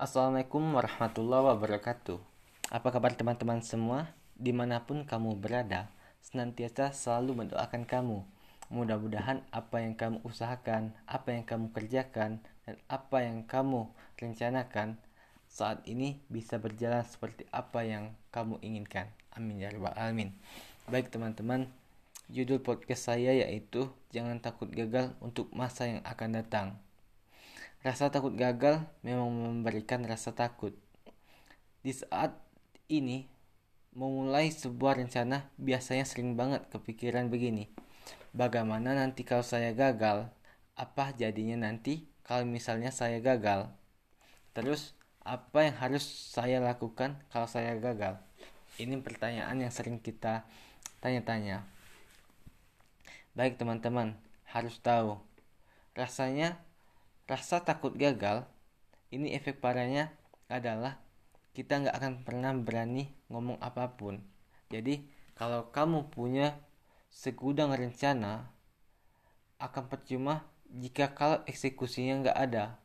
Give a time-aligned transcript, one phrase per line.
[0.00, 2.16] Assalamualaikum warahmatullahi wabarakatuh.
[2.72, 4.08] Apa kabar teman-teman semua?
[4.32, 5.92] Di mana pun kamu berada,
[6.24, 8.24] senantiasa selalu mendoakan kamu.
[8.72, 14.96] Mudah-mudahan apa yang kamu usahakan, apa yang kamu kerjakan, dan apa yang kamu rencanakan
[15.52, 19.04] saat ini bisa berjalan seperti apa yang kamu inginkan.
[19.36, 20.32] Amin ya rabbal alamin.
[20.88, 21.68] Baik teman-teman,
[22.32, 26.80] judul podcast saya yaitu Jangan takut gagal untuk masa yang akan datang.
[27.80, 30.76] Rasa takut gagal memang memberikan rasa takut.
[31.80, 32.36] Di saat
[32.92, 33.24] ini,
[33.96, 37.72] memulai sebuah rencana biasanya sering banget kepikiran begini.
[38.36, 40.28] Bagaimana nanti kalau saya gagal?
[40.76, 43.72] Apa jadinya nanti kalau misalnya saya gagal?
[44.52, 44.92] Terus,
[45.24, 48.20] apa yang harus saya lakukan kalau saya gagal?
[48.76, 50.44] Ini pertanyaan yang sering kita
[51.00, 51.64] tanya-tanya.
[53.32, 55.16] Baik teman-teman, harus tahu.
[55.96, 56.60] Rasanya
[57.30, 58.42] Rasa takut gagal,
[59.14, 60.10] ini efek parahnya
[60.50, 60.98] adalah
[61.54, 64.18] kita nggak akan pernah berani ngomong apa pun.
[64.66, 65.06] Jadi
[65.38, 66.58] kalau kamu punya
[67.06, 68.50] segudang rencana,
[69.62, 70.42] akan percuma
[70.74, 72.82] jika kalau eksekusinya nggak ada.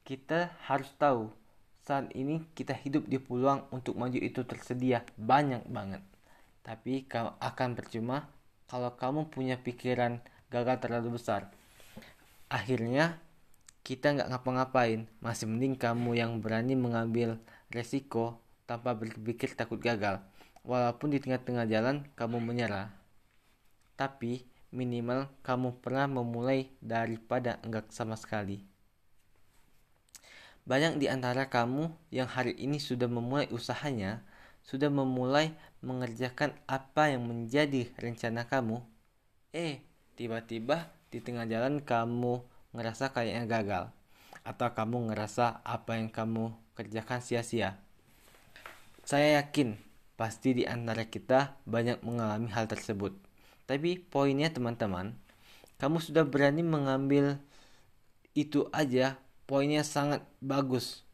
[0.00, 1.28] Kita harus tahu
[1.84, 6.00] saat ini kita hidup di peluang untuk maju itu tersedia banyak banget.
[6.64, 7.04] Tapi
[7.36, 8.32] akan percuma
[8.64, 11.52] kalau kamu punya pikiran gagal terlalu besar.
[12.48, 13.20] Akhirnya
[13.82, 20.22] kita nggak ngapa-ngapain, masih mending kamu yang berani mengambil resiko tanpa berpikir takut gagal.
[20.62, 22.94] Walaupun di tengah-tengah jalan kamu menyerah.
[23.98, 28.62] Tapi minimal kamu pernah memulai daripada enggak sama sekali.
[30.62, 34.22] Banyak di antara kamu yang hari ini sudah memulai usahanya,
[34.62, 35.50] sudah memulai
[35.82, 38.78] mengerjakan apa yang menjadi rencana kamu.
[39.50, 39.82] Eh,
[40.14, 43.84] tiba-tiba di tengah jalan kamu ngerasa kayaknya gagal
[44.42, 47.78] atau kamu ngerasa apa yang kamu kerjakan sia-sia.
[49.06, 49.78] Saya yakin
[50.18, 53.14] pasti di antara kita banyak mengalami hal tersebut.
[53.66, 55.14] Tapi poinnya teman-teman,
[55.78, 57.38] kamu sudah berani mengambil
[58.34, 61.06] itu aja, poinnya sangat bagus.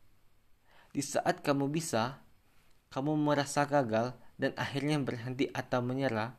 [0.95, 2.21] Di saat kamu bisa,
[2.89, 6.33] kamu merasa gagal dan akhirnya berhenti atau menyerah,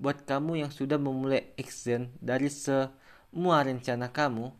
[0.00, 2.88] buat kamu yang sudah memulai action dari se
[3.32, 4.52] semua rencana kamu,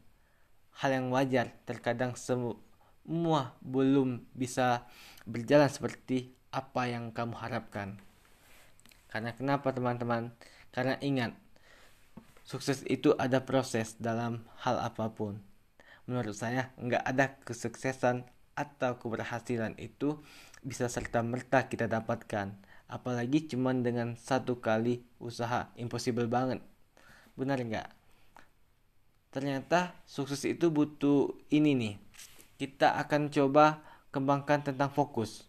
[0.80, 4.88] hal yang wajar terkadang semua belum bisa
[5.28, 8.00] berjalan seperti apa yang kamu harapkan.
[9.12, 10.32] Karena kenapa teman-teman?
[10.72, 11.36] Karena ingat,
[12.48, 15.36] sukses itu ada proses dalam hal apa pun.
[16.08, 18.24] Menurut saya, nggak ada kesuksesan
[18.56, 20.16] atau keberhasilan itu
[20.64, 22.56] bisa serta-merta kita dapatkan.
[22.88, 26.64] Apalagi cuman dengan satu kali usaha, impossible banget.
[27.36, 28.01] Benar nggak?
[29.32, 31.94] Ternyata sukses itu butuh ini nih.
[32.60, 33.80] Kita akan coba
[34.12, 35.48] kembangkan tentang fokus.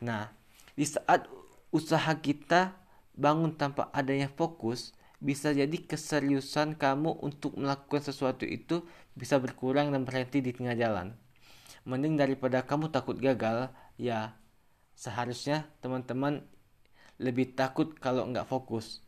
[0.00, 0.32] Nah,
[0.72, 1.28] di saat
[1.70, 2.74] usaha kita
[3.14, 8.82] bangun tanpa adanya fokus, bisa jadi keseriusan kamu untuk melakukan sesuatu itu
[9.14, 11.14] bisa berkurang dan berhenti di tengah jalan.
[11.84, 13.68] Mending daripada kamu takut gagal,
[14.00, 14.32] ya
[14.96, 16.42] seharusnya teman-teman
[17.20, 19.04] lebih takut kalau nggak fokus.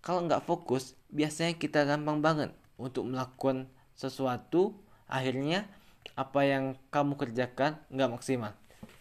[0.00, 4.74] Kalau nggak fokus, biasanya kita gampang banget untuk melakukan sesuatu
[5.06, 5.70] akhirnya
[6.18, 8.52] apa yang kamu kerjakan nggak maksimal.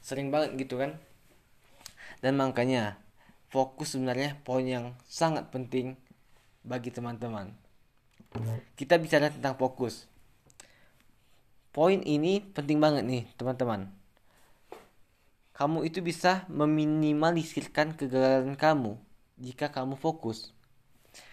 [0.05, 1.01] Sering banget gitu kan?
[2.21, 3.01] Dan makanya
[3.49, 5.97] fokus sebenarnya poin yang sangat penting
[6.61, 7.51] bagi teman-teman.
[8.77, 10.07] Kita bicara tentang fokus.
[11.71, 13.89] Poin ini penting banget nih teman-teman.
[15.51, 18.97] Kamu itu bisa meminimalisirkan kegagalan kamu
[19.39, 20.55] jika kamu fokus.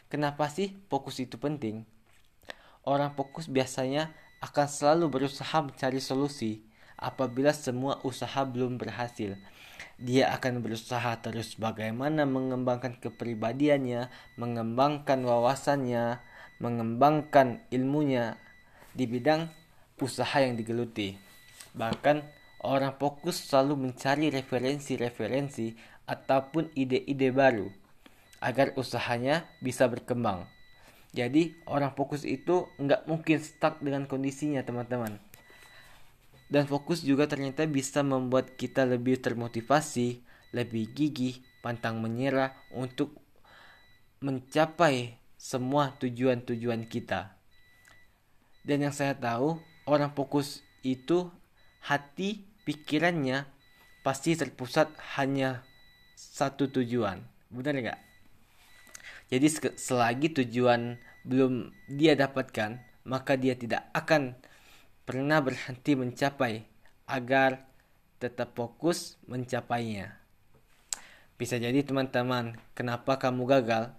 [0.08, 1.84] Kenapa sih fokus itu penting
[2.88, 6.65] Orang fokus biasanya akan selalu berusaha mencari solusi
[6.97, 9.37] apabila semua usaha belum berhasil.
[10.00, 14.09] Dia akan berusaha terus bagaimana mengembangkan kepribadiannya,
[14.41, 16.16] mengembangkan wawasannya,
[16.65, 18.41] mengembangkan ilmunya
[18.97, 19.53] di bidang
[20.00, 21.20] usaha yang digeluti.
[21.76, 22.25] Bahkan
[22.64, 25.76] orang fokus selalu mencari referensi-referensi
[26.08, 27.69] ataupun ide-ide baru
[28.40, 30.49] agar usahanya bisa berkembang.
[31.16, 35.16] Jadi orang fokus itu nggak mungkin stuck dengan kondisinya teman-teman.
[36.49, 40.25] Dan fokus juga ternyata bisa membuat kita lebih termotivasi,
[40.56, 43.20] lebih gigih, pantang menyerah untuk
[44.25, 47.37] mencapai semua tujuan-tujuan kita.
[48.64, 51.28] Dan yang saya tahu, orang fokus itu
[51.84, 53.49] hati pikirannya
[54.00, 55.64] pasti terpusat hanya
[56.16, 57.20] satu tujuan.
[57.52, 58.07] Benar nggak?
[59.28, 60.96] Jadi selagi tujuan
[61.28, 64.32] belum dia dapatkan, maka dia tidak akan
[65.04, 66.64] pernah berhenti mencapai
[67.04, 67.69] agar
[68.16, 70.16] tetap fokus mencapainya.
[71.38, 73.94] Bisa jadi teman-teman, kenapa kamu gagal?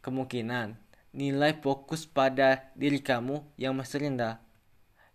[0.00, 0.78] Kemungkinan
[1.16, 4.38] nilai fokus pada diri kamu yang masih rendah.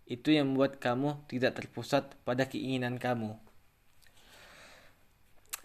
[0.04, 3.38] Itu yang membuat kamu tidak terpusat pada keinginan kamu.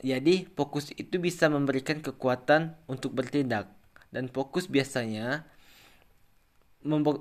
[0.05, 3.73] Jadi, fokus itu bisa memberikan kekuatan untuk bertindak,
[4.13, 5.49] dan fokus biasanya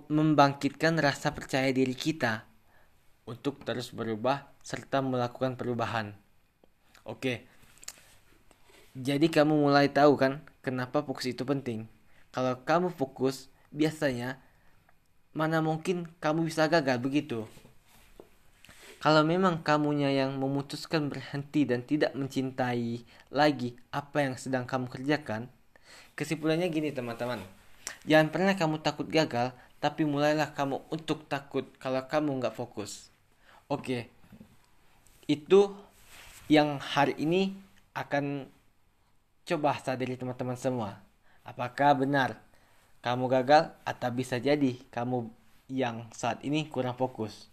[0.08, 2.44] membangkitkan rasa percaya diri kita
[3.24, 6.14] untuk terus berubah serta melakukan perubahan.
[7.08, 7.48] Oke,
[8.96, 11.84] jadi kamu mulai tahu kan kenapa fokus itu penting.
[12.32, 14.40] Kalau kamu fokus, biasanya
[15.36, 17.44] mana mungkin kamu bisa gagal begitu.
[19.06, 25.46] Kalau memang kamunya yang memutuskan berhenti dan tidak mencintai lagi apa yang sedang kamu kerjakan,
[26.18, 27.38] kesimpulannya gini teman-teman.
[28.02, 33.14] Jangan pernah kamu takut gagal, tapi mulailah kamu untuk takut kalau kamu nggak fokus.
[33.70, 34.10] Oke,
[35.30, 35.70] itu
[36.50, 37.54] yang hari ini
[37.94, 38.50] akan
[39.46, 40.98] Coba sadari teman-teman semua.
[41.46, 42.42] Apakah benar
[42.98, 45.30] kamu gagal atau bisa jadi kamu
[45.70, 47.46] yang saat ini kurang fokus?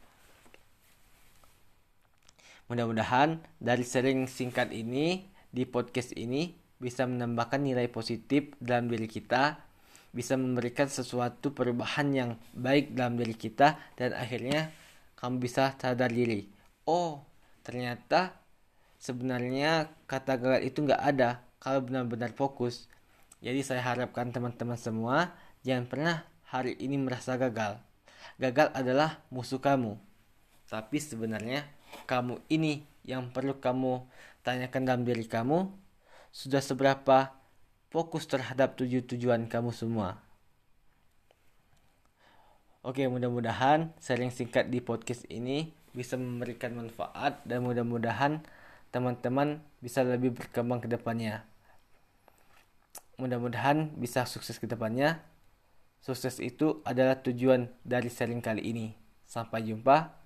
[2.71, 9.59] Mudah-mudahan dari sering singkat ini di podcast ini bisa menambahkan nilai positif dalam diri kita,
[10.15, 14.71] bisa memberikan sesuatu perubahan yang baik dalam diri kita dan akhirnya
[15.19, 16.47] kamu bisa sadar diri.
[16.87, 17.23] Oh,
[17.63, 18.35] ternyata
[18.99, 22.91] sebenarnya kata gagal itu nggak ada kalau benar-benar fokus.
[23.43, 25.35] Jadi saya harapkan teman-teman semua
[25.67, 26.15] jangan pernah
[26.47, 27.79] hari ini merasa gagal.
[28.39, 29.99] Gagal adalah musuh kamu.
[30.67, 31.67] Tapi sebenarnya
[32.09, 34.05] kamu ini yang perlu kamu
[34.41, 35.69] tanyakan dalam diri kamu
[36.33, 37.31] sudah seberapa
[37.93, 40.17] fokus terhadap tujuan-tujuan kamu semua.
[42.83, 48.43] Oke, mudah-mudahan sharing singkat di podcast ini bisa memberikan manfaat dan mudah-mudahan
[48.91, 51.47] teman-teman bisa lebih berkembang ke depannya
[53.17, 55.21] mudah-mudahan bisa sukses ke depannya.
[56.03, 58.87] Sukses itu adalah tujuan dari sharing kali ini.
[59.23, 60.22] Sampai jumpa.